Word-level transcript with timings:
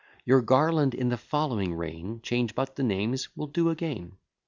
Your 0.25 0.41
garland, 0.41 0.95
in 0.95 1.09
the 1.09 1.15
following 1.15 1.75
reign, 1.75 2.21
Change 2.23 2.55
but 2.55 2.75
the 2.75 2.81
names, 2.81 3.37
will 3.37 3.45
do 3.45 3.69
again. 3.69 4.13